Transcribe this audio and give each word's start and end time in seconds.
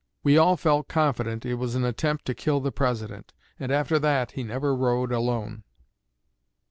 We 0.23 0.35
all 0.35 0.57
felt 0.57 0.87
confident 0.87 1.45
it 1.45 1.53
was 1.61 1.75
an 1.75 1.83
attempt 1.85 2.25
to 2.25 2.33
kill 2.33 2.59
the 2.59 2.71
President, 2.71 3.33
and 3.59 3.71
after 3.71 3.99
that 3.99 4.31
he 4.31 4.41
never 4.41 4.75
rode 4.75 5.11
alone." 5.11 5.61